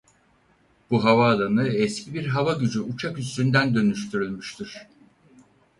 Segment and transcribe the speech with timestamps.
[0.91, 4.87] Bu havaalanı eski bir hava gücü uçak üssünden dönüştürülmüştür.